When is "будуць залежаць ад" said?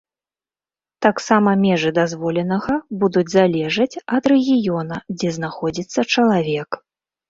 3.05-4.23